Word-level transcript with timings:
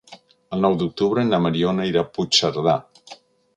El 0.55 0.63
nou 0.65 0.77
d'octubre 0.79 1.27
na 1.27 1.41
Mariona 1.45 1.87
irà 1.91 2.03
a 2.03 2.09
Puigcerdà. 2.17 2.77